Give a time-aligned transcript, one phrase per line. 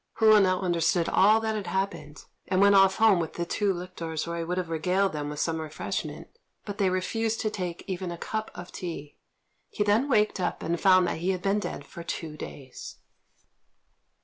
[0.13, 4.25] Hou now understood all that had happened, and went off home with the two lictors
[4.25, 6.27] where he would have regaled them with some refreshment,
[6.65, 9.19] but they refused to take even a cup of tea.
[9.69, 12.95] He then waked up and found that he had been dead for two days.